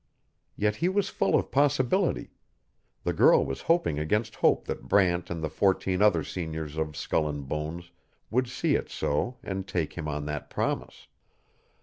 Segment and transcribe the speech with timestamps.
[0.55, 2.31] Yet he was full of possibility;
[3.03, 7.29] the girl was hoping against hope that Brant and the fourteen other seniors of Skull
[7.29, 7.91] and Bones
[8.31, 11.05] would see it so and take him on that promise.